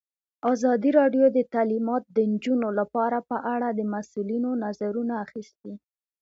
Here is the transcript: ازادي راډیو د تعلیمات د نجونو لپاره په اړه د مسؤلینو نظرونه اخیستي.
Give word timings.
ازادي 0.53 0.89
راډیو 0.99 1.25
د 1.35 1.39
تعلیمات 1.53 2.03
د 2.15 2.17
نجونو 2.31 2.67
لپاره 2.79 3.17
په 3.29 3.37
اړه 3.53 3.67
د 3.71 3.79
مسؤلینو 3.93 4.51
نظرونه 4.65 5.13
اخیستي. 5.25 5.73